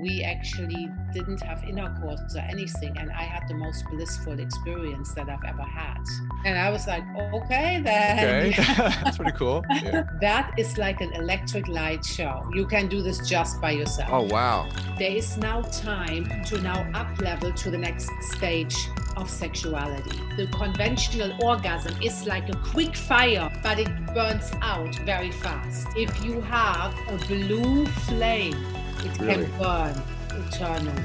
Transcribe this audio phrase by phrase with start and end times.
[0.00, 2.96] we actually didn't have intercourse or anything.
[2.96, 6.02] And I had the most blissful experience that I've ever had.
[6.44, 8.52] And I was like, okay, then.
[8.52, 9.64] Okay, that's pretty cool.
[9.82, 10.04] Yeah.
[10.20, 12.48] That is like an electric light show.
[12.54, 14.10] You can do this just by yourself.
[14.12, 14.68] Oh, wow.
[14.98, 18.76] There is now time to now up level to the next stage
[19.16, 20.18] of sexuality.
[20.36, 25.88] The conventional orgasm is like a quick fire, but it burns out very fast.
[25.96, 28.56] If you have a blue flame,
[29.04, 29.46] it Really?
[29.46, 30.02] can burn
[30.46, 31.02] eternally.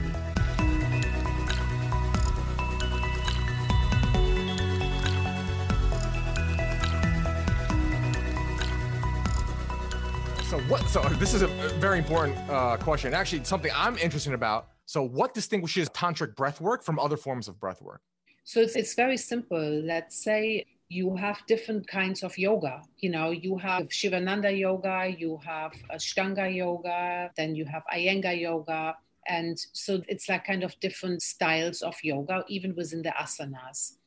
[10.43, 10.87] So what?
[10.87, 11.47] So this is a
[11.79, 13.13] very important uh, question.
[13.13, 14.69] Actually, something I'm interested about.
[14.85, 18.01] So what distinguishes tantric breath work from other forms of breath work?
[18.43, 19.57] So it's, it's very simple.
[19.59, 22.81] Let's say you have different kinds of yoga.
[22.99, 28.95] You know, you have Shivananda yoga, you have Ashtanga yoga, then you have Iyengar yoga.
[29.27, 33.97] And so it's like kind of different styles of yoga, even within the asanas.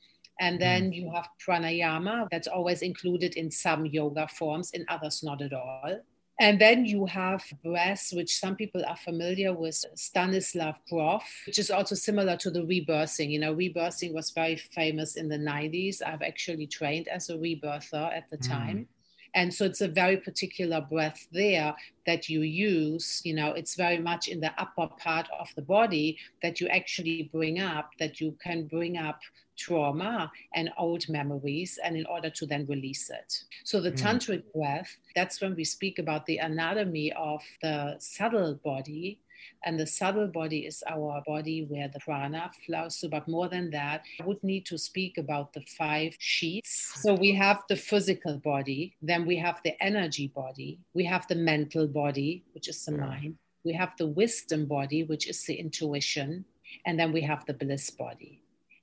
[0.40, 0.60] And mm-hmm.
[0.60, 5.52] then you have pranayama, that's always included in some yoga forms, in others, not at
[5.52, 6.00] all.
[6.40, 11.70] And then you have breath, which some people are familiar with, Stanislav Grof, which is
[11.70, 13.30] also similar to the rebirthing.
[13.30, 16.00] You know, rebirthing was very famous in the 90s.
[16.00, 18.48] I've actually trained as a rebirther at the Mm.
[18.48, 18.88] time.
[19.34, 21.74] And so it's a very particular breath there
[22.06, 23.20] that you use.
[23.24, 27.30] You know, it's very much in the upper part of the body that you actually
[27.32, 29.20] bring up, that you can bring up
[29.56, 33.44] trauma and old memories, and in order to then release it.
[33.64, 33.98] So the Mm.
[34.02, 39.20] tantric breath, that's when we speak about the anatomy of the subtle body.
[39.64, 43.00] And the subtle body is our body where the prana flows.
[43.00, 46.92] So, but more than that, I would need to speak about the five sheets.
[47.02, 51.34] So, we have the physical body, then we have the energy body, we have the
[51.34, 56.44] mental body, which is the mind, we have the wisdom body, which is the intuition,
[56.86, 58.40] and then we have the bliss body.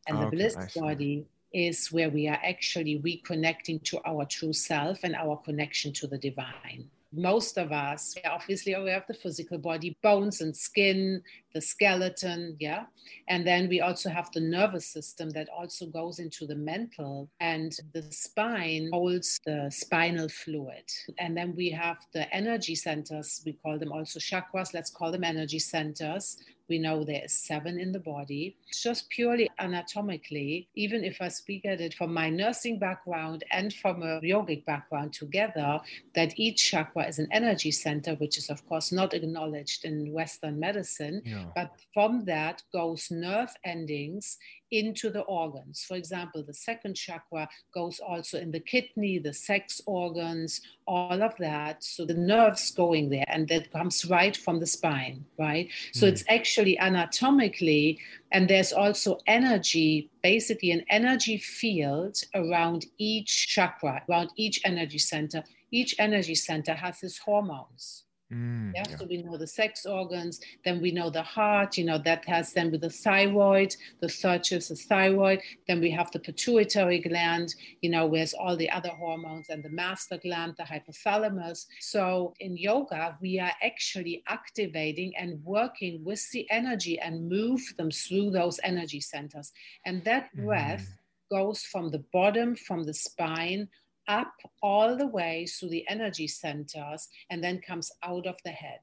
[0.08, 4.99] And the Okay, bliss body is where we are actually reconnecting to our true self
[5.04, 6.89] and our connection to the divine.
[7.15, 11.21] Most of us, yeah, obviously, we have the physical body, bones and skin,
[11.55, 12.83] the skeleton, yeah.
[13.30, 17.71] And then we also have the nervous system that also goes into the mental, and
[17.93, 20.83] the spine holds the spinal fluid.
[21.17, 25.23] And then we have the energy centers, we call them also chakras, let's call them
[25.23, 26.38] energy centers.
[26.67, 28.58] We know there is seven in the body.
[28.73, 34.02] Just purely anatomically, even if I speak at it from my nursing background and from
[34.02, 35.80] a yogic background together,
[36.15, 40.60] that each chakra is an energy center, which is, of course, not acknowledged in Western
[40.60, 41.21] medicine.
[41.23, 41.45] Yeah.
[41.54, 44.38] But from that goes nerve endings
[44.72, 45.83] into the organs.
[45.88, 51.36] For example, the second chakra goes also in the kidney, the sex organs, all of
[51.38, 51.83] that.
[51.83, 55.70] So the nerves going there, and that comes right from the spine, right?
[55.94, 56.10] So Mm.
[56.11, 58.00] it's actually anatomically,
[58.32, 65.44] and there's also energy, basically an energy field around each chakra, around each energy center.
[65.72, 68.05] Each energy center has its hormones.
[68.33, 68.97] Mm, Yeah, yeah.
[68.97, 72.53] so we know the sex organs, then we know the heart, you know, that has
[72.53, 77.89] then with the thyroid, the is the thyroid, then we have the pituitary gland, you
[77.89, 81.67] know, where's all the other hormones and the master gland, the hypothalamus.
[81.80, 87.91] So in yoga, we are actually activating and working with the energy and move them
[87.91, 89.52] through those energy centers.
[89.85, 90.97] And that breath
[91.30, 93.67] goes from the bottom, from the spine,
[94.08, 98.82] up all the way through the energy centers and then comes out of the head.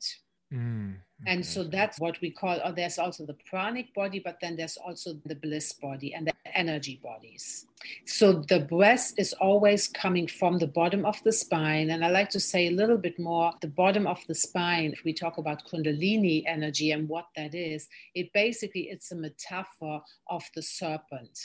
[0.52, 0.96] Mm,
[1.26, 4.76] And so that's what we call, or there's also the pranic body, but then there's
[4.76, 7.66] also the bliss body and the energy bodies.
[8.04, 11.90] So the breath is always coming from the bottom of the spine.
[11.90, 15.04] And I like to say a little bit more the bottom of the spine, if
[15.04, 20.44] we talk about Kundalini energy and what that is, it basically it's a metaphor of
[20.54, 21.38] the serpent.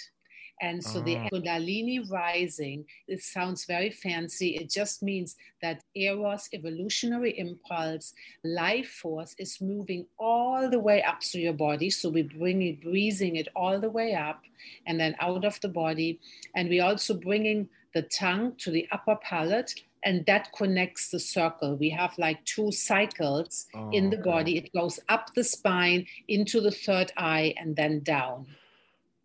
[0.61, 1.29] And so the Ah.
[1.29, 4.55] Kundalini rising, it sounds very fancy.
[4.55, 8.13] It just means that Eros, evolutionary impulse,
[8.43, 11.89] life force is moving all the way up through your body.
[11.89, 14.41] So we bring it, breathing it all the way up
[14.87, 16.19] and then out of the body.
[16.55, 19.73] And we also bringing the tongue to the upper palate.
[20.03, 21.75] And that connects the circle.
[21.75, 24.29] We have like two cycles in Oh, the okay.
[24.31, 24.57] body.
[24.57, 28.47] It goes up the spine into the third eye and then down.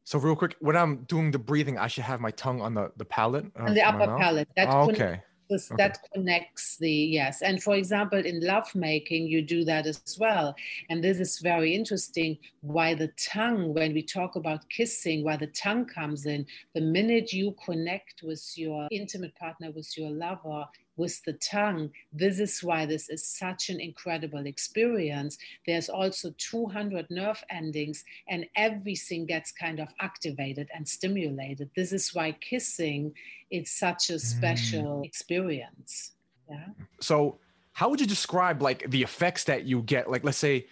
[0.05, 2.93] So real quick, when I'm doing the breathing, I should have my tongue on the
[2.97, 3.47] the palate.
[3.59, 4.21] Uh, on the upper mouth?
[4.21, 4.49] palate.
[4.57, 5.23] That Oh, connects okay.
[5.49, 5.77] this- Okay.
[5.83, 10.55] that connects the yes and for example in lovemaking you do that as well
[10.89, 15.49] and this is very interesting why the tongue when we talk about kissing why the
[15.65, 20.65] tongue comes in the minute you connect with your intimate partner with your lover
[21.03, 21.91] with the tongue.
[22.13, 25.37] This is why this is such an incredible experience.
[25.67, 31.71] There's also 200 nerve endings, and everything gets kind of activated and stimulated.
[31.75, 33.13] This is why kissing
[33.51, 35.05] is such a special mm.
[35.05, 36.13] experience.
[36.49, 36.69] Yeah.
[37.01, 37.39] So,
[37.73, 40.09] how would you describe like the effects that you get?
[40.09, 40.67] Like, let's say,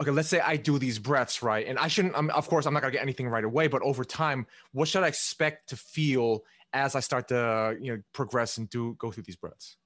[0.00, 1.66] okay, let's say I do these breaths, right?
[1.66, 4.02] And I shouldn't, I'm, of course, I'm not gonna get anything right away, but over
[4.02, 6.44] time, what should I expect to feel
[6.74, 9.76] as I start to, you know, progress and do go through these breaths?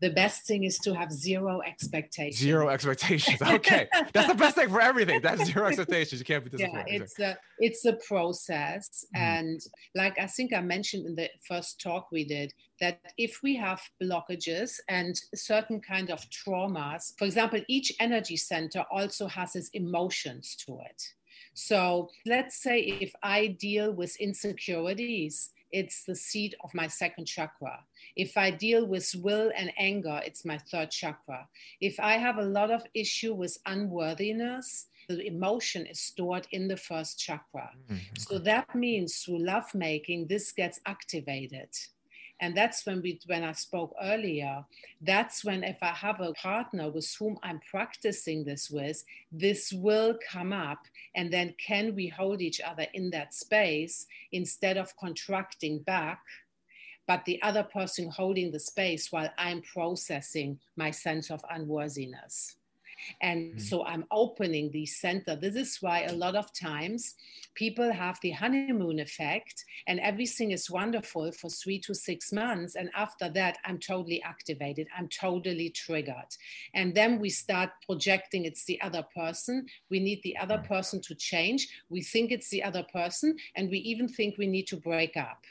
[0.00, 2.38] the best thing is to have zero expectations.
[2.38, 3.40] Zero expectations.
[3.50, 5.20] Okay, that's the best thing for everything.
[5.20, 6.20] That's zero expectations.
[6.20, 6.86] You can't be disappointed.
[6.88, 9.20] Yeah, it's a it's a process, mm.
[9.20, 9.60] and
[9.94, 13.80] like I think I mentioned in the first talk we did, that if we have
[14.02, 20.56] blockages and certain kind of traumas, for example, each energy center also has its emotions
[20.66, 21.02] to it.
[21.54, 27.80] So let's say if I deal with insecurities it's the seat of my second chakra.
[28.16, 31.46] If I deal with will and anger, it's my third chakra.
[31.80, 36.76] If I have a lot of issue with unworthiness, the emotion is stored in the
[36.76, 37.70] first chakra.
[37.90, 38.16] Mm-hmm.
[38.18, 41.70] So that means through lovemaking, this gets activated
[42.40, 44.64] and that's when we when i spoke earlier
[45.02, 50.16] that's when if i have a partner with whom i'm practicing this with this will
[50.30, 50.86] come up.
[51.14, 56.22] And then can we hold each other in that space instead of contracting back
[57.06, 62.56] but the other person holding the space while i'm processing my sense of unworthiness
[63.20, 63.58] and mm-hmm.
[63.58, 65.36] so I'm opening the center.
[65.36, 67.14] This is why a lot of times
[67.54, 72.74] people have the honeymoon effect and everything is wonderful for three to six months.
[72.74, 74.86] And after that, I'm totally activated.
[74.96, 76.36] I'm totally triggered.
[76.74, 79.66] And then we start projecting it's the other person.
[79.90, 81.68] We need the other person to change.
[81.88, 83.36] We think it's the other person.
[83.56, 85.44] And we even think we need to break up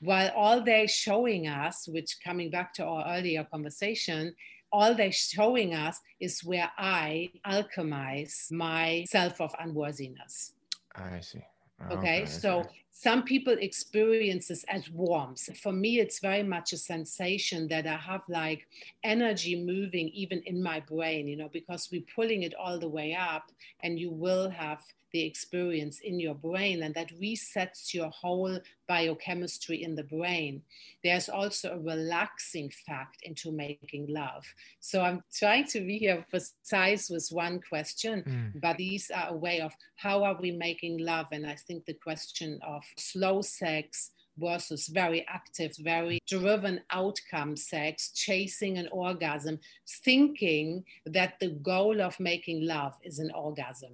[0.00, 4.34] while all they're showing us, which coming back to our earlier conversation,
[4.74, 10.54] all they're showing us is where I alchemize my self of unworthiness.
[10.96, 11.44] I see.
[11.92, 15.54] Okay, okay so some people experience this as warmth.
[15.58, 18.68] For me, it's very much a sensation that I have like
[19.02, 23.12] energy moving even in my brain, you know, because we're pulling it all the way
[23.12, 23.50] up,
[23.82, 24.80] and you will have
[25.14, 28.58] the experience in your brain and that resets your whole
[28.88, 30.60] biochemistry in the brain.
[31.04, 34.44] There's also a relaxing fact into making love.
[34.80, 38.60] So I'm trying to be here precise with one question, mm.
[38.60, 41.26] but these are a way of how are we making love?
[41.30, 48.10] And I think the question of slow sex, versus very active, very driven outcome sex,
[48.10, 49.58] chasing an orgasm,
[50.04, 53.92] thinking that the goal of making love is an orgasm.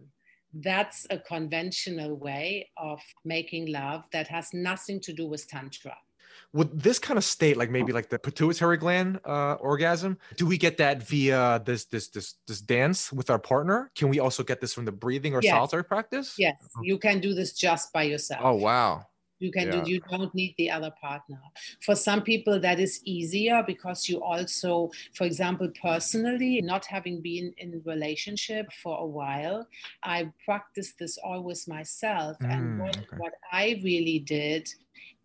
[0.52, 5.96] That's a conventional way of making love that has nothing to do with tantra
[6.52, 10.58] with this kind of state like maybe like the pituitary gland uh, orgasm do we
[10.58, 13.90] get that via this this this this dance with our partner?
[13.94, 15.52] Can we also get this from the breathing or yes.
[15.52, 16.34] solitary practice?
[16.38, 16.56] Yes.
[16.82, 18.40] You can do this just by yourself.
[18.44, 19.06] Oh wow.
[19.38, 19.80] You can yeah.
[19.80, 21.40] do you don't need the other partner.
[21.82, 27.54] For some people that is easier because you also for example personally not having been
[27.56, 29.66] in relationship for a while
[30.02, 32.36] i practiced this always myself.
[32.40, 33.16] Mm, and what, okay.
[33.16, 34.68] what i really did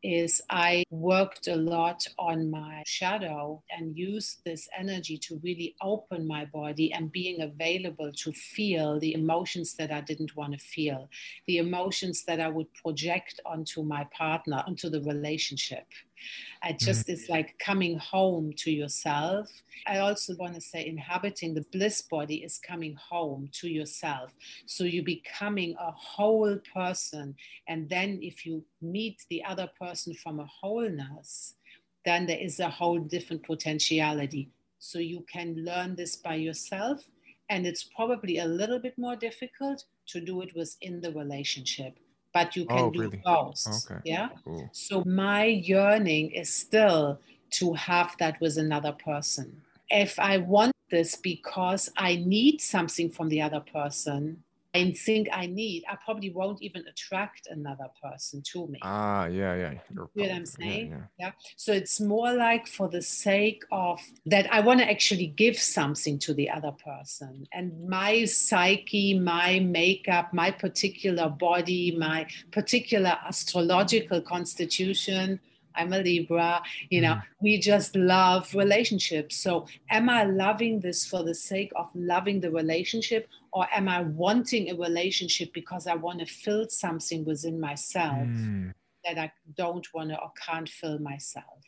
[0.06, 6.28] is I worked a lot on my shadow and used this energy to really open
[6.28, 11.10] my body and being available to feel the emotions that I didn't want to feel,
[11.48, 15.88] the emotions that I would project onto my partner, onto the relationship.
[16.62, 16.77] I mm-hmm.
[16.86, 17.13] just, mm.
[17.13, 19.50] it's like coming home to yourself.
[19.88, 24.31] I also want to say inhabiting the bliss body is coming home to yourself.
[24.65, 27.36] So you're becoming a whole person.
[27.67, 31.55] And then if you meet the other person from a wholeness,
[32.03, 34.50] then there is a whole different potentiality.
[34.79, 37.03] So you can learn this by yourself.
[37.50, 42.00] And it's probably a little bit more difficult to do it within the relationship
[42.36, 43.22] but you can oh, do really?
[43.24, 43.65] both.
[43.65, 44.01] Okay.
[44.04, 44.27] Yeah.
[44.44, 44.70] Cool.
[44.74, 49.62] So my yearning is still to have that with another person.
[49.89, 54.44] If I want this because I need something from the other person,
[54.75, 58.79] I think I need, I probably won't even attract another person to me.
[58.82, 59.72] Ah, yeah, yeah.
[59.72, 60.89] you know what I'm saying?
[60.89, 61.05] Yeah, yeah.
[61.20, 61.32] yeah.
[61.55, 66.20] So it's more like for the sake of that, I want to actually give something
[66.20, 67.48] to the other person.
[67.53, 75.39] And my psyche, my makeup, my particular body, my particular astrological constitution,
[75.75, 77.24] I'm a Libra, you know, mm.
[77.41, 79.38] we just love relationships.
[79.38, 84.01] So, am I loving this for the sake of loving the relationship, or am I
[84.01, 88.74] wanting a relationship because I want to fill something within myself mm.
[89.03, 91.63] that I don't want to or can't fill myself?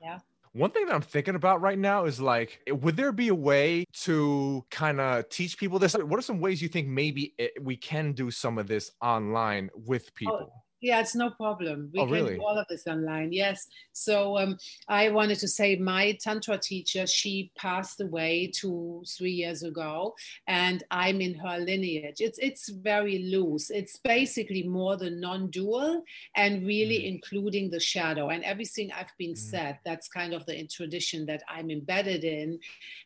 [0.00, 0.18] Yeah.
[0.52, 3.84] One thing that I'm thinking about right now is like, would there be a way
[4.04, 5.92] to kind of teach people this?
[5.92, 9.68] What are some ways you think maybe it, we can do some of this online
[9.74, 10.52] with oh, people?
[10.54, 11.90] Oh yeah, it's no problem.
[11.92, 12.34] We oh, can really?
[12.36, 13.32] do all of this online.
[13.32, 13.66] Yes.
[13.92, 19.64] So um, I wanted to say my Tantra teacher, she passed away two, three years
[19.64, 20.14] ago,
[20.46, 22.20] and I'm in her lineage.
[22.20, 23.68] It's it's very loose.
[23.70, 26.04] It's basically more the non-dual
[26.36, 27.14] and really mm.
[27.14, 29.38] including the shadow and everything I've been mm.
[29.38, 29.80] said.
[29.84, 32.60] That's kind of the tradition that I'm embedded in.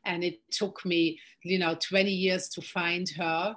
[0.04, 3.56] And it took me, you know, 20 years to find her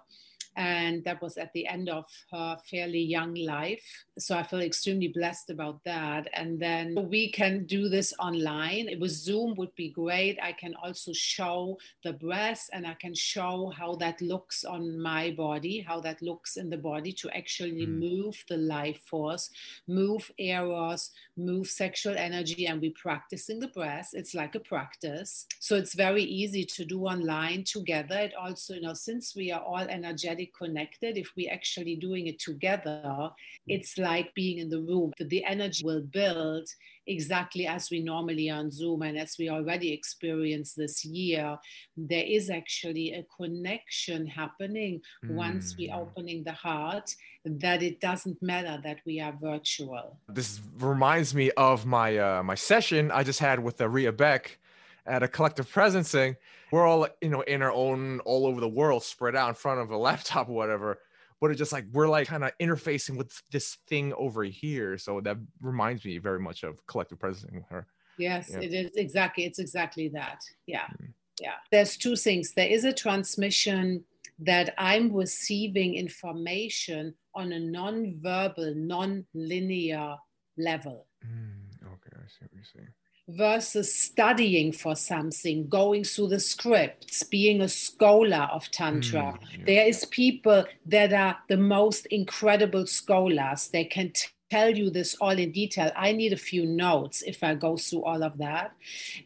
[0.55, 3.83] and that was at the end of her fairly young life.
[4.19, 6.27] So I feel extremely blessed about that.
[6.33, 8.87] And then we can do this online.
[8.87, 10.37] It was Zoom would be great.
[10.41, 15.31] I can also show the breast and I can show how that looks on my
[15.31, 17.99] body, how that looks in the body to actually mm.
[17.99, 19.49] move the life force,
[19.87, 24.13] move eros, move sexual energy, and we practice in the breast.
[24.13, 25.47] It's like a practice.
[25.59, 28.19] So it's very easy to do online together.
[28.19, 32.39] It also, you know, since we are all energetic connected, if we're actually doing it
[32.39, 33.29] together,
[33.67, 35.11] it's like being in the room.
[35.19, 36.67] The energy will build
[37.07, 41.57] exactly as we normally on Zoom and as we already experienced this year.
[41.97, 45.31] There is actually a connection happening mm.
[45.31, 47.13] once we opening the heart
[47.45, 50.17] that it doesn't matter that we are virtual.
[50.29, 54.57] This reminds me of my uh, my session I just had with the Ria Baeck
[55.05, 56.35] at a collective presencing
[56.73, 59.79] we're all you know in our own all over the world spread out in front
[59.79, 60.97] of a laptop or whatever.
[61.39, 64.97] But it's just like we're like kind of interfacing with this thing over here.
[64.97, 67.85] So that reminds me very much of collective presencing with her.
[68.17, 70.39] Yes it is exactly it's exactly that.
[70.65, 70.85] Yeah.
[70.85, 71.11] Mm-hmm.
[71.39, 71.55] yeah.
[71.71, 72.53] There's two things.
[72.53, 74.03] There is a transmission
[74.39, 80.15] that i'm receiving information on a non-verbal non-linear
[80.57, 81.05] level.
[81.23, 82.89] Mm, okay i see what you're saying
[83.27, 89.21] versus studying for something, going through the scripts, being a scholar of Tantra.
[89.21, 89.63] Mm, yeah.
[89.65, 93.69] There is people that are the most incredible scholars.
[93.69, 94.11] They can
[94.51, 95.91] tell you this all in detail.
[95.95, 98.73] I need a few notes if I go through all of that.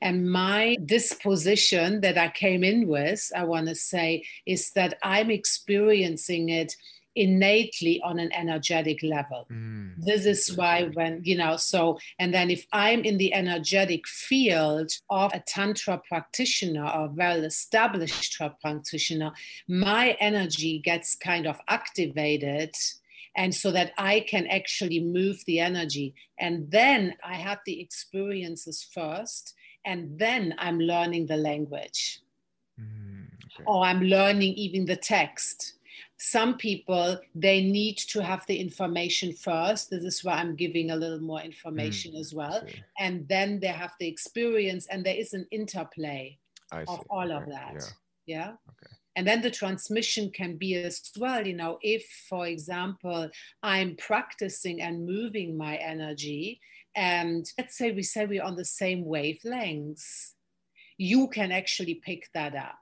[0.02, 5.30] And my disposition that I came in with, I want to say, is that I'm
[5.32, 6.76] experiencing it
[7.18, 9.48] innately on an energetic level.
[9.52, 9.96] Mm.
[9.98, 14.92] This is why when, you know, so, and then if I'm in the energetic field
[15.10, 19.32] of a Tantra practitioner or well established Tantra practitioner,
[19.68, 22.74] my energy gets kind of activated
[23.38, 26.16] and so that I can actually move the energy.
[26.40, 29.54] And then I had the experiences first,
[29.86, 32.20] and then I'm learning the language.
[32.82, 33.64] Mm, okay.
[33.66, 35.77] Or I'm learning even the text
[36.18, 39.90] some people they need to have the information first.
[39.90, 42.62] This is why i'm giving a little more information mm, as well.
[43.00, 46.38] and then they have the experience and there is an interplay
[46.72, 47.34] of all okay.
[47.34, 47.74] of that.
[48.26, 48.52] Yeah, yeah?
[48.70, 48.94] Okay.
[49.16, 53.30] and then the transmission can be as well you know if for example
[53.64, 56.60] i'm practicing and moving my energy
[56.96, 60.34] and let's say we say we're on the same wavelengths
[61.00, 62.80] you can actually pick that up.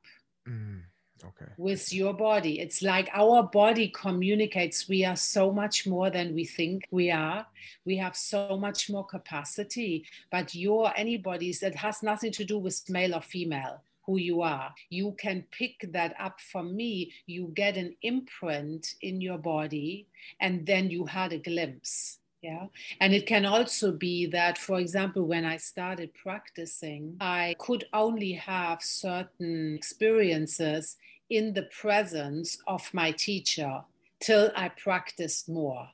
[0.47, 0.83] Mm
[1.23, 1.51] okay.
[1.57, 2.59] with your body.
[2.59, 4.87] It's like our body communicates.
[4.89, 7.45] We are so much more than we think we are.
[7.85, 10.05] We have so much more capacity.
[10.31, 14.73] But your anybody's that has nothing to do with male or female who you are.
[14.89, 17.11] You can pick that up from me.
[17.25, 20.07] You get an imprint in your body,
[20.39, 22.67] and then you had a glimpse yeah.
[23.01, 28.33] And it can also be that, for example, when I started practicing, I could only
[28.33, 30.97] have certain experiences
[31.29, 33.81] in the presence of my teacher
[34.19, 35.87] till I practiced more.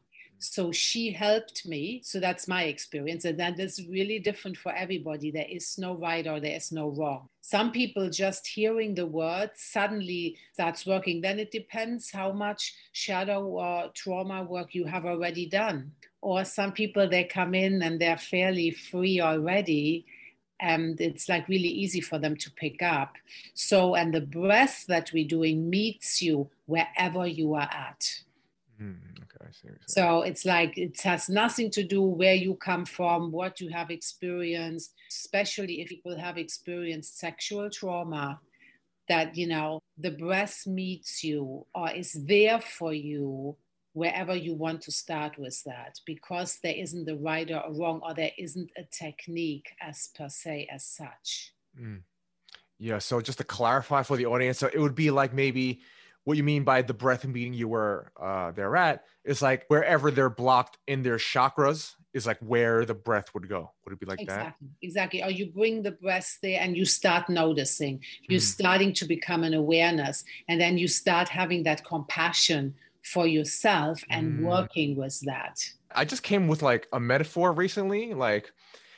[0.43, 2.01] So she helped me.
[2.03, 3.25] So that's my experience.
[3.25, 5.29] And that is really different for everybody.
[5.29, 7.29] There is no right or there is no wrong.
[7.41, 11.21] Some people just hearing the words suddenly starts working.
[11.21, 15.91] Then it depends how much shadow or trauma work you have already done.
[16.21, 20.05] Or some people, they come in and they're fairly free already
[20.59, 23.15] and it's like really easy for them to pick up.
[23.55, 28.21] So, and the breath that we're doing meets you wherever you are at.
[28.79, 29.10] Mm,
[29.87, 33.91] so it's like it has nothing to do where you come from, what you have
[33.91, 38.39] experienced, especially if people have experienced sexual trauma.
[39.07, 43.57] That you know the breast meets you or is there for you
[43.93, 48.13] wherever you want to start with that because there isn't a right or wrong or
[48.13, 51.99] there isn't a technique as per se as such mm.
[52.79, 55.81] yeah so just to clarify for the audience so it would be like maybe
[56.23, 60.11] what you mean by the breath meeting you were uh, they're at is like wherever
[60.11, 63.71] they're blocked in their chakras is like where the breath would go.
[63.85, 64.85] Would it be like exactly, that?
[64.85, 65.23] Exactly.
[65.23, 68.01] Or you bring the breath there and you start noticing.
[68.27, 68.43] You're mm.
[68.43, 70.23] starting to become an awareness.
[70.49, 72.73] And then you start having that compassion
[73.03, 74.43] for yourself and mm.
[74.43, 75.63] working with that.
[75.93, 78.13] I just came with like a metaphor recently.
[78.13, 78.51] Like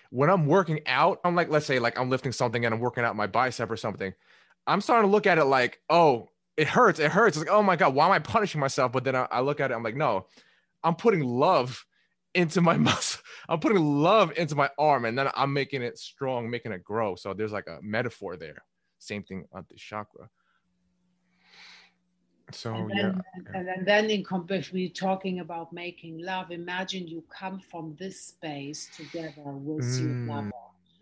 [0.09, 3.03] when I'm working out, I'm like, let's say like I'm lifting something and I'm working
[3.03, 4.13] out my bicep or something.
[4.65, 6.99] I'm starting to look at it like, oh, it hurts.
[6.99, 7.37] It hurts.
[7.37, 8.91] It's like, oh my God, why am I punishing myself?
[8.91, 10.27] But then I, I look at it, I'm like, no,
[10.83, 11.85] I'm putting love
[12.35, 13.21] into my muscle.
[13.49, 17.15] I'm putting love into my arm and then I'm making it strong, making it grow.
[17.15, 18.63] So there's like a metaphor there.
[18.99, 20.29] Same thing on the chakra.
[22.51, 23.51] So and then, yeah.
[23.53, 28.19] And then, then in if we're talking about making love, imagine you come from this
[28.19, 30.51] space together with mm, your lover.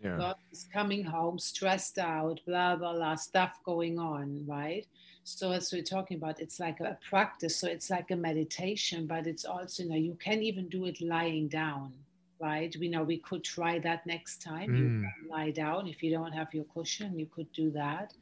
[0.02, 0.16] Yeah.
[0.16, 4.86] God is coming home stressed out, blah blah blah, stuff going on, right?
[5.24, 7.56] So as we're talking about, it's like a practice.
[7.56, 11.00] So it's like a meditation, but it's also, you know, you can even do it
[11.00, 11.92] lying down,
[12.40, 12.74] right?
[12.80, 14.70] We know we could try that next time.
[14.70, 15.02] Mm.
[15.02, 15.86] You lie down.
[15.86, 18.14] If you don't have your cushion, you could do that.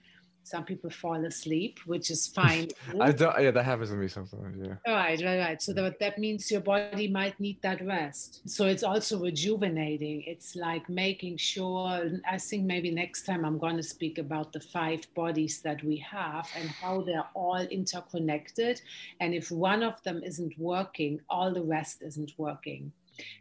[0.43, 2.69] Some people fall asleep, which is fine.
[3.01, 4.57] I don't, yeah, that happens to me sometimes.
[4.61, 4.75] Yeah.
[4.87, 5.63] All right, right, right.
[5.63, 8.43] So that, that means your body might need that rest.
[8.49, 10.25] So it's also rejuvenating.
[10.27, 12.11] It's like making sure.
[12.29, 15.97] I think maybe next time I'm going to speak about the five bodies that we
[15.99, 18.81] have and how they're all interconnected.
[19.21, 22.93] And if one of them isn't working, all the rest isn't working.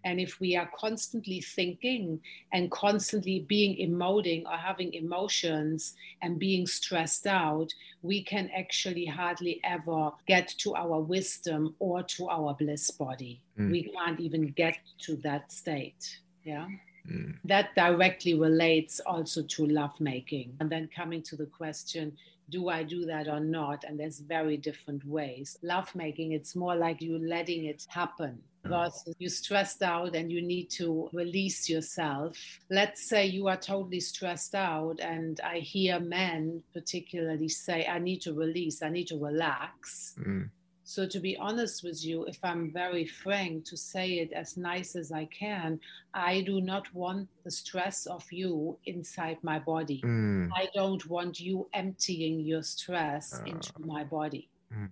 [0.04, 2.20] And if we are constantly thinking
[2.52, 9.60] and constantly being emoting or having emotions and being stressed out, we can actually hardly
[9.64, 13.42] ever get to our wisdom or to our bliss body.
[13.58, 13.72] Mm.
[13.72, 16.20] We can't even get to that state.
[16.44, 16.68] Yeah.
[17.10, 17.38] Mm.
[17.46, 20.56] That directly relates also to lovemaking.
[20.60, 22.18] And then coming to the question,
[22.50, 23.84] do I do that or not?
[23.84, 25.58] And there's very different ways.
[25.62, 30.70] Lovemaking, it's more like you letting it happen because you're stressed out and you need
[30.70, 32.38] to release yourself.
[32.70, 38.22] Let's say you are totally stressed out, and I hear men particularly say, I need
[38.22, 40.16] to release, I need to relax.
[40.20, 40.50] Mm.
[40.90, 44.96] So, to be honest with you, if I'm very frank to say it as nice
[44.96, 45.80] as I can,
[46.16, 50.02] I do not want the stress of you inside my body.
[50.04, 50.50] Mm.
[50.52, 53.44] I don't want you emptying your stress uh.
[53.46, 54.50] into my body.
[54.74, 54.90] Mm.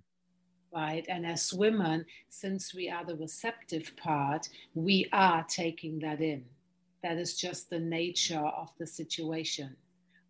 [0.71, 1.03] Right.
[1.09, 6.45] And as women, since we are the receptive part, we are taking that in.
[7.01, 9.75] That is just the nature of the situation,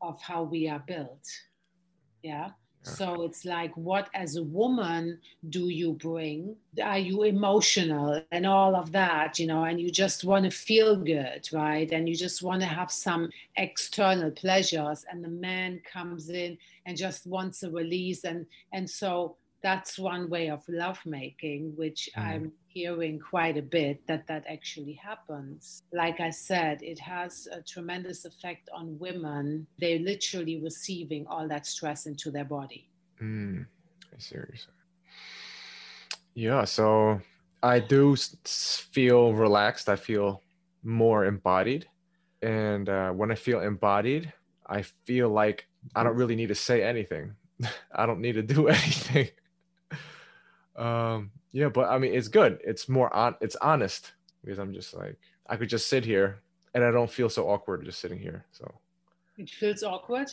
[0.02, 1.28] of how we are built.
[2.24, 2.52] Yeah.
[2.84, 6.56] So it's like, what as a woman do you bring?
[6.82, 10.96] Are you emotional and all of that, you know, and you just want to feel
[10.96, 11.92] good, right?
[11.92, 16.96] And you just want to have some external pleasures, and the man comes in and
[16.96, 18.24] just wants a release.
[18.24, 22.24] And and so that's one way of lovemaking, which mm.
[22.24, 25.82] I'm hearing quite a bit that that actually happens.
[25.92, 29.68] Like I said, it has a tremendous effect on women.
[29.80, 32.90] They're literally receiving all that stress into their body.
[33.22, 33.66] Mm,
[34.14, 34.78] I see what you're saying.
[36.36, 37.20] Yeah, so
[37.64, 39.90] I do feel relaxed.
[39.90, 40.44] I feel
[40.84, 41.88] more embodied.
[42.44, 44.32] And uh, when I feel embodied,
[44.68, 47.34] I feel like I don't really need to say anything.
[47.92, 49.30] I don't need to do anything.
[50.78, 52.60] Um, yeah, but I mean, it's good.
[52.64, 53.36] It's more on.
[53.42, 54.12] It's honest
[54.44, 56.42] because I'm just like I could just sit here
[56.74, 58.46] and I don't feel so awkward just sitting here.
[58.52, 58.72] So
[59.38, 60.28] it feels awkward.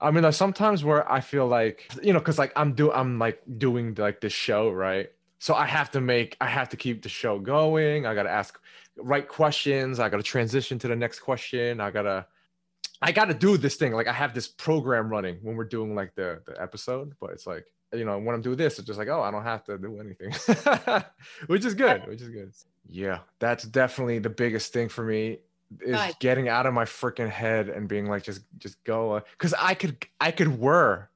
[0.00, 3.18] I mean, there's sometimes where I feel like you know, cause like I'm do I'm
[3.18, 5.10] like doing like this show, right?
[5.38, 8.06] So I have to make I have to keep the show going.
[8.06, 8.58] I gotta ask
[8.96, 10.00] right questions.
[10.00, 11.80] I gotta transition to the next question.
[11.80, 12.26] I gotta
[13.02, 13.92] I gotta do this thing.
[13.92, 17.46] Like I have this program running when we're doing like the the episode, but it's
[17.46, 19.78] like you know when I'm doing this, it's just like oh I don't have to
[19.78, 20.32] do anything,
[21.46, 22.52] which is good, which is good.
[22.88, 25.38] Yeah, that's definitely the biggest thing for me
[25.80, 29.58] is getting out of my freaking head and being like just just go because uh,
[29.60, 31.08] I could I could whir.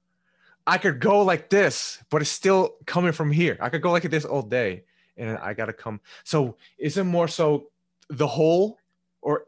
[0.66, 3.56] I could go like this, but it's still coming from here.
[3.60, 4.84] I could go like this all day,
[5.16, 6.00] and I gotta come.
[6.24, 7.70] So is it more so
[8.08, 8.78] the whole
[9.22, 9.44] or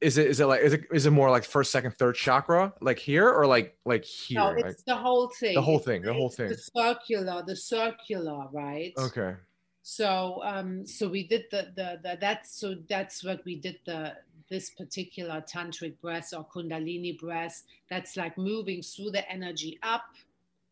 [0.00, 2.72] is it is it like is it is it more like first second third chakra
[2.80, 4.40] like here or like like here?
[4.40, 5.54] No it's like, the whole thing.
[5.54, 8.92] the whole thing the whole thing the circular the circular right?
[8.96, 9.34] Okay.
[9.82, 14.14] So um so we did the the, the that's so that's what we did the
[14.48, 20.04] this particular tantric breath or kundalini breath that's like moving through the energy up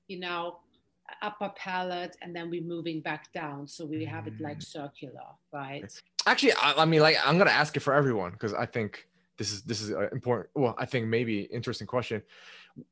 [0.07, 0.59] you know
[1.23, 3.67] upper palate and then we're moving back down.
[3.67, 4.65] So we have it like mm.
[4.65, 5.93] circular right
[6.27, 9.09] actually I, I mean like i'm gonna ask it for everyone because i think
[9.39, 12.23] this is this is uh, important well i think maybe interesting question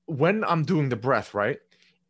[0.07, 1.59] when i'm doing the breath right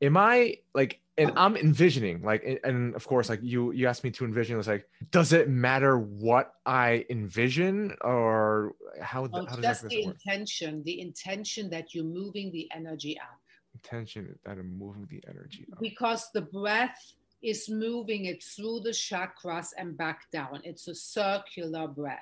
[0.02, 4.10] am I like, and I'm envisioning like, and of course, like you, you asked me
[4.12, 4.58] to envision.
[4.58, 9.90] It's like, does it matter what I envision or how, Oh, how does just that
[9.90, 10.16] the work?
[10.16, 13.38] intention, the intention that you're moving the energy up.
[13.74, 15.66] Intention that I'm moving the energy.
[15.72, 15.78] Up.
[15.80, 20.60] because the breath is moving it through the chakras and back down.
[20.64, 22.20] It's a circular breath.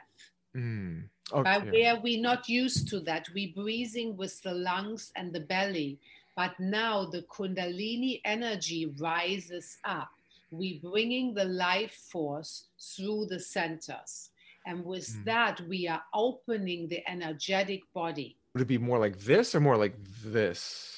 [0.57, 1.05] Mm.
[1.33, 1.43] Okay.
[1.43, 5.99] By where we're not used to that, we're breathing with the lungs and the belly.
[6.37, 10.11] But now the Kundalini energy rises up.
[10.51, 14.31] We're bringing the life force through the centers.
[14.67, 15.25] And with Mm.
[15.25, 18.37] that, we are opening the energetic body.
[18.55, 20.97] Would it be more like this or more like this?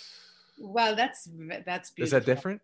[0.58, 1.28] Well, that's
[1.66, 2.04] that's beautiful.
[2.04, 2.61] Is that different?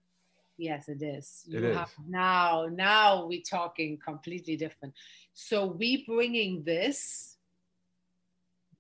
[0.59, 1.45] Yes, it is.
[1.53, 1.89] It You is.
[2.09, 4.93] now, now we're talking completely different.
[5.33, 7.37] So we bringing this,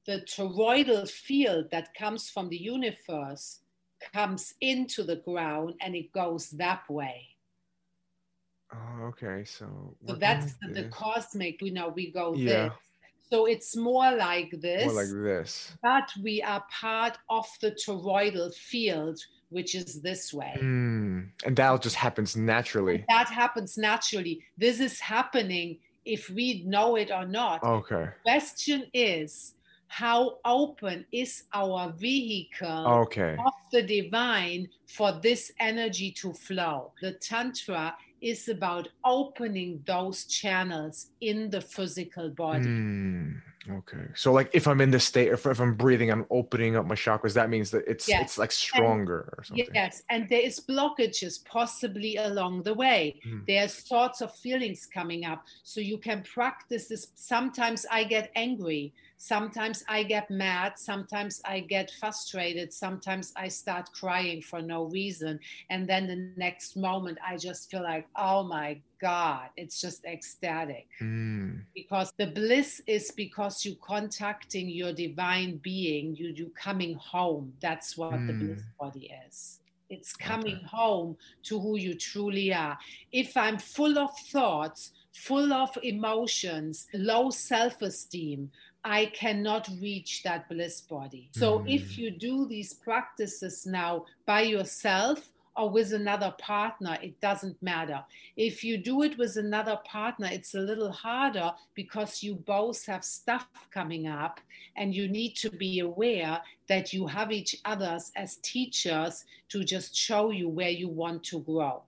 [0.04, 3.60] the toroidal field that comes from the universe
[4.12, 7.28] comes into the ground and it goes that way.
[8.74, 9.44] Oh, okay.
[9.44, 12.68] So, So that's the, the cosmic, you know, we go Yeah.
[12.68, 12.72] this.
[13.30, 15.76] So it's more like this, More like this.
[15.82, 20.54] but we are part of the toroidal field, which is this way.
[20.61, 21.28] Mm.
[21.44, 23.04] And that just happens naturally.
[23.08, 24.44] that happens naturally.
[24.56, 27.62] This is happening if we know it or not.
[27.62, 28.08] Okay.
[28.22, 29.54] Question is,
[29.88, 33.37] how open is our vehicle Okay.
[33.38, 36.92] of the divine for this energy to flow?
[37.00, 42.66] The Tantra is about opening those channels in the physical body.
[42.66, 43.40] Mm,
[43.71, 44.07] okay.
[44.14, 46.94] So like if I'm in this state, if, if I'm breathing, I'm opening up my
[46.94, 48.23] chakras, that means that it's Yes.
[48.23, 49.66] it's like stronger or something.
[49.75, 53.21] Yes, and there is blockages possibly along the way.
[53.27, 53.47] Mm.
[53.47, 55.44] There's thoughts of feelings coming up.
[55.62, 57.09] So you can practice this.
[57.14, 58.92] Sometimes I get angry.
[59.18, 60.78] Sometimes I get mad.
[60.78, 62.72] Sometimes I get frustrated.
[62.72, 65.40] Sometimes I start crying for no reason.
[65.70, 70.87] And then the next moment I just feel like, oh my God, it's just ecstatic
[71.02, 77.52] Mm, because the bliss is because you contacting your divine being you you coming home
[77.61, 78.40] that's what the Mm.
[78.40, 82.76] bliss body is it's coming home to who you truly are
[83.12, 88.50] if i'm full of thoughts full of emotions low self-esteem
[88.88, 91.74] i cannot reach that bliss body so Mm.
[91.79, 93.92] if you do these practices now
[94.27, 95.18] by yourself
[95.59, 98.01] or with another partner, it doesn't matter.
[98.37, 103.05] If you do it with another partner, it's a little harder because you both have
[103.05, 103.48] stuff
[103.79, 104.40] coming up
[104.77, 109.96] and you need to be aware that you have each others as teachers to just
[109.96, 111.83] show you where you want to grow.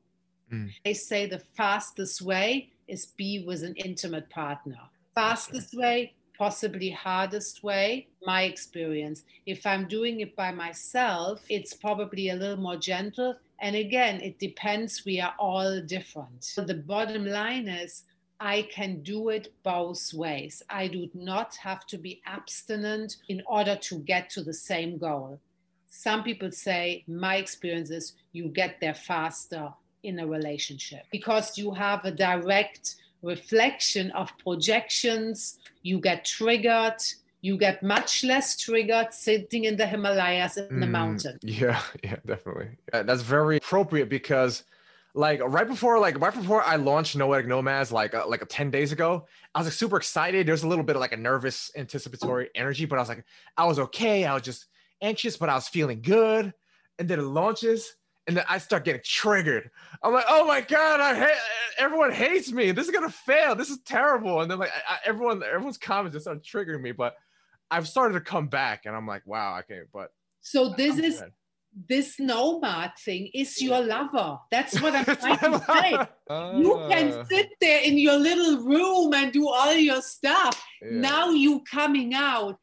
[0.52, 0.72] Mm.
[0.84, 4.80] They say the fastest way is be with an intimate partner.
[5.14, 9.24] Fastest way, possibly hardest way, my experience.
[9.44, 13.34] If I'm doing it by myself, it's probably a little more gentle.
[13.58, 15.04] And again, it depends.
[15.04, 16.42] We are all different.
[16.42, 18.04] So the bottom line is,
[18.40, 20.62] I can do it both ways.
[20.70, 25.38] I do not have to be abstinent in order to get to the same goal.
[25.90, 29.74] Some people say, my experience is you get there faster
[30.04, 35.58] in a relationship because you have a direct reflection of projections.
[35.82, 37.02] You get triggered.
[37.42, 41.38] You get much less triggered sitting in the Himalayas in the mm, mountain.
[41.42, 42.68] Yeah, yeah, definitely.
[42.92, 44.64] Yeah, that's very appropriate because
[45.14, 48.92] like right before like right before I launched Noetic Nomads like uh, like 10 days
[48.92, 50.46] ago, I was like super excited.
[50.46, 53.24] There's a little bit of like a nervous anticipatory energy, but I was like
[53.56, 54.24] I was okay.
[54.24, 54.66] I was just
[55.00, 56.52] anxious, but I was feeling good.
[56.98, 59.70] And then it launches and then I start getting triggered.
[60.02, 61.38] I'm like, oh my god, I hate
[61.78, 62.70] everyone hates me.
[62.72, 63.54] This is gonna fail.
[63.54, 64.40] This is terrible.
[64.42, 66.92] And then like I, everyone, everyone's comments just started triggering me.
[66.92, 67.14] But
[67.70, 69.86] I've started to come back, and I'm like, wow, I can't.
[69.92, 70.10] But
[70.42, 71.32] So this I'm is good.
[71.88, 74.38] this nomad thing is your lover.
[74.50, 75.90] That's what I'm trying to say.
[76.60, 80.62] You Ah, can sit there in your little room and do all your stuff.
[80.82, 80.88] yeah.
[80.92, 82.59] Now you coming out.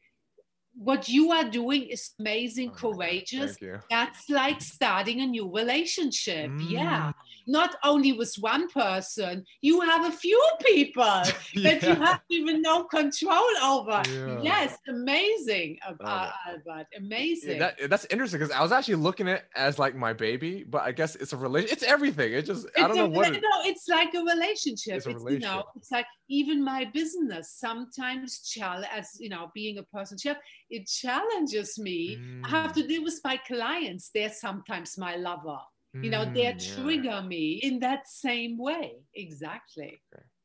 [0.80, 3.56] What you are doing is amazing, Oh God, courageous.
[3.90, 6.52] That's like starting a new relationship.
[6.60, 7.08] Yeah.
[7.08, 7.14] Mm.
[7.48, 11.02] Not only with one person, you have a few people
[11.62, 14.02] that you have even no control over.
[14.08, 14.40] Yeah.
[14.42, 16.86] Yes, amazing, uh, Albert.
[16.92, 17.58] Yeah, Amazing.
[17.58, 20.82] that, that's interesting because I was actually looking at it as like my baby, but
[20.82, 21.70] I guess it's a relation.
[21.72, 22.32] It's everything.
[22.34, 23.34] It just I don't It's know a, what.
[23.34, 24.96] It, no, it's like a relationship.
[24.98, 25.64] It's a you know, relationship.
[25.76, 30.38] it's like even my business sometimes challenge as you know, being a person chef,
[30.70, 32.22] it challenges me.
[32.44, 34.10] I have to deal with my clients.
[34.10, 35.58] They're sometimes my lover.
[36.00, 36.76] You know, they Mm, yeah.
[36.76, 39.00] trigger me in that same way.
[39.14, 40.02] Exactly.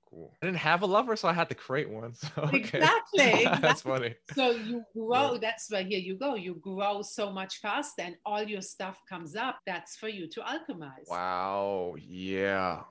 [0.10, 0.38] cool.
[0.42, 2.14] I didn't have a lover, so I had to create one.
[2.14, 2.92] So, okay.
[3.14, 3.58] Exactly.
[3.62, 4.16] that's funny.
[4.24, 6.36] So you grow, that's where here you go.
[6.36, 9.60] You grow so much faster and all your stuff comes up.
[9.66, 11.20] That's for you to alchemize.
[11.20, 11.96] Wow.
[12.00, 12.84] Yeah.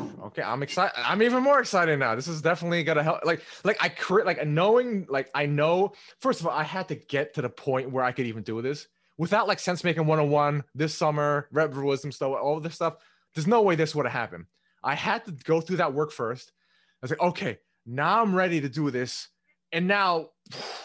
[0.00, 0.92] Okay, I'm excited.
[0.96, 2.14] I'm even more excited now.
[2.14, 3.24] This is definitely gonna help.
[3.24, 5.92] Like, like I create, like knowing, like I know.
[6.20, 8.60] First of all, I had to get to the point where I could even do
[8.62, 8.86] this
[9.18, 12.96] without like sense making 101 this summer, Rebel Wisdom stuff, all this stuff.
[13.34, 14.46] There's no way this would have happened.
[14.82, 16.52] I had to go through that work first.
[17.02, 19.28] I was like, okay, now I'm ready to do this.
[19.72, 20.30] And now,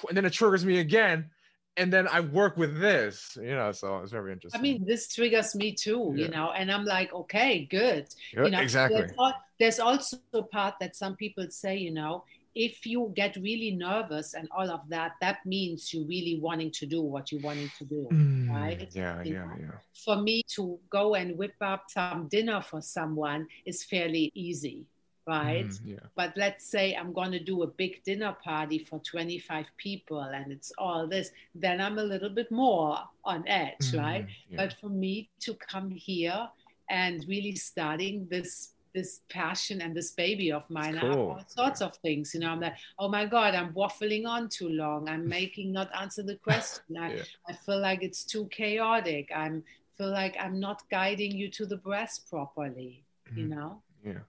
[0.08, 1.32] and then it triggers me again.
[1.78, 4.60] And then I work with this, you know, so it's very interesting.
[4.60, 6.26] I mean, this triggers me too, yeah.
[6.26, 8.08] you know, and I'm like, okay, good.
[8.34, 9.02] You know, exactly.
[9.02, 12.24] There's, there's also a part that some people say, you know,
[12.58, 16.88] if you get really nervous and all of that, that means you're really wanting to
[16.88, 18.90] do what you're wanting to do, mm, right?
[18.94, 19.52] Yeah, you yeah, know?
[19.60, 19.72] yeah.
[20.04, 24.86] For me to go and whip up some dinner for someone is fairly easy,
[25.28, 25.66] right?
[25.68, 26.00] Mm, yeah.
[26.16, 30.52] But let's say I'm going to do a big dinner party for 25 people and
[30.52, 34.26] it's all this, then I'm a little bit more on edge, Mm, right?
[34.50, 34.58] yeah.
[34.58, 36.48] But for me to come here
[36.90, 40.98] and really starting this this passion and this baby of mine.
[40.98, 41.12] Cool.
[41.38, 42.34] all sorts of things.
[42.34, 45.08] You know, I'm like, oh my God, I'm waffling on too long.
[45.08, 46.98] I'm making not answer the question.
[46.98, 47.22] I.
[47.48, 49.30] I feel like it's too chaotic.
[49.36, 49.64] I'm
[49.98, 53.04] feel like I'm not guiding you to the breast properly.
[53.36, 53.50] You Mhm.
[53.50, 53.82] know?
[54.04, 54.24] Yeah.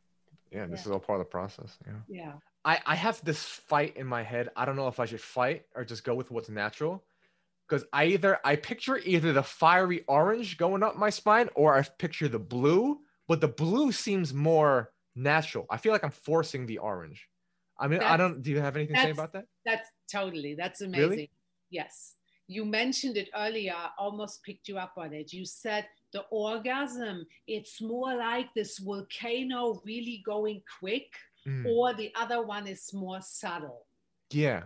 [0.51, 0.67] Yeah.
[0.67, 0.87] This Yeah.
[0.87, 1.79] is all part of the process.
[1.87, 1.93] Yeah.
[2.09, 2.33] Yeah.
[2.65, 4.51] I, I have this fight in my head.
[4.57, 7.05] I don't know if I should fight or just go with what's natural.
[7.69, 11.83] Because I either I picture either the fiery orange going up my spine or I
[11.83, 15.67] picture the blue, but the blue seems more natural.
[15.71, 17.29] I feel like I'm forcing the orange.
[17.79, 19.45] I mean, I don't do you have anything to say about that?
[19.65, 21.01] That's totally, that's amazing.
[21.01, 21.15] Really?
[21.15, 21.29] amazing.
[21.71, 22.15] Yes.
[22.47, 25.33] You mentioned it earlier, I almost picked you up on it.
[25.35, 31.13] You said the orgasm, it's more like this volcano really going quick,
[31.47, 33.87] Mm, or the other one is more subtle.
[34.31, 34.65] yeah.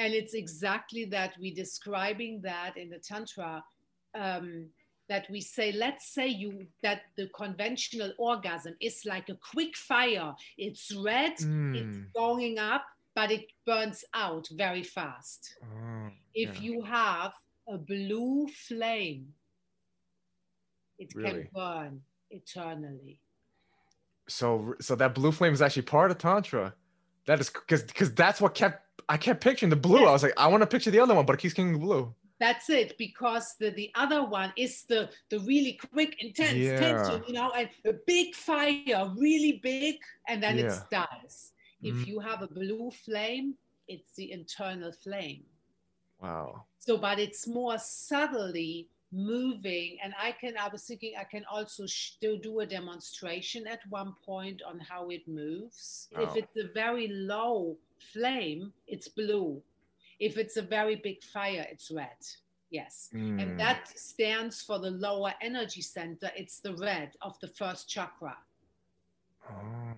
[0.00, 3.64] And it's exactly that we describing that in the Tantra.
[4.14, 4.66] Um,
[5.08, 10.34] that we say, let's say you that the conventional orgasm is like a quick fire.
[10.58, 12.12] It's red, it's Mm.
[12.12, 15.56] going up, but it burns out very fast.
[15.62, 16.60] Oh, If yeah.
[16.60, 17.32] you have
[17.66, 19.32] a blue flame,
[20.98, 21.42] it Really?
[21.42, 23.20] can burn eternally.
[24.28, 26.74] so so that blue flame is actually part of tantra
[27.26, 30.34] that is because because that's what kept i kept picturing the blue i was like
[30.36, 33.56] i want to picture the other one but it keeps getting blue That's it, because
[33.58, 36.78] the, the other one is the, the really quick, intense Yeah.
[36.86, 39.96] tension, you know, and a big fire, really big,
[40.30, 40.70] and then Yeah.
[40.70, 41.36] it dies.
[41.82, 42.06] If Mm.
[42.06, 43.46] you have a blue flame,
[43.88, 45.42] it's the internal flame.
[46.22, 49.98] wow So, but it's more subtly moving.
[50.02, 54.14] And I can, I was thinking, I can also still do a demonstration at one
[54.24, 56.08] point on how it moves.
[56.12, 56.34] If Oh.
[56.34, 57.76] it's a very low
[58.12, 59.62] flame, it's blue.
[60.18, 62.18] If it's a very big fire, it's red.
[62.70, 63.08] Yes.
[63.14, 63.40] Mm.
[63.42, 66.30] And that stands for the lower energy center.
[66.36, 68.36] It's the red of the first chakra.
[69.50, 69.94] Oh.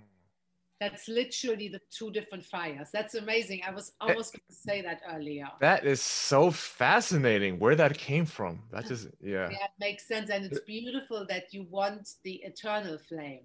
[0.80, 2.88] That's literally the two different fires.
[2.92, 3.60] That's amazing.
[3.68, 4.06] I was eh.
[4.06, 5.48] almost going to say that earlier.
[5.60, 10.30] that is so fascinating where that came from that just yeah Yeah, it makes sense.
[10.30, 10.66] And it's eh.
[10.66, 13.44] beautiful that you want the eternal flame.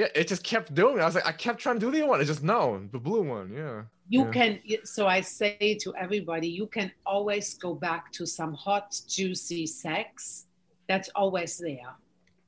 [0.00, 1.98] yeah it just kept doing it i was like i kept trying to do the
[2.02, 2.60] other one it's just no
[2.92, 3.78] the blue one yeah
[4.16, 4.36] You Yeah.
[4.38, 4.50] can,
[4.94, 10.10] so I say to everybody, you can always go back to some hot, juicy sex.
[10.90, 11.92] That's always there.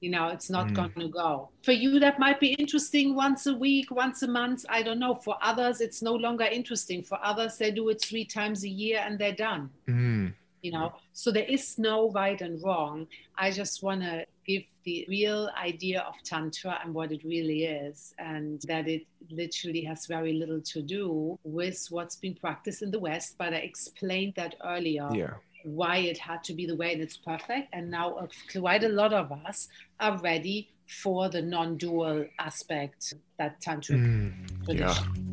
[0.01, 0.75] You know, it's not Mm.
[0.75, 1.51] going to go.
[1.63, 4.65] For you, that might be interesting once a week, once a month.
[4.69, 5.15] I don't know.
[5.15, 7.03] For others, it's no longer interesting.
[7.03, 9.71] For others, they do it three times a year and they're done.
[9.89, 10.33] Mm.
[10.63, 13.07] you know so there is no right and wrong
[13.39, 18.13] i just want to give the real idea of tantra and what it really is
[18.19, 22.99] and that it literally has very little to do with what's been practiced in the
[22.99, 25.33] west but i explained that earlier yeah
[25.65, 28.89] why it had to be the way and it's perfect and now uh, quite a
[28.89, 29.69] lot of us
[30.01, 30.69] are ready
[31.03, 34.33] for the non-dual aspect that tantric Mm.
[34.69, 35.30] yeah tradition